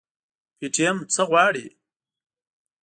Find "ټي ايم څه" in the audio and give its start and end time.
0.73-1.21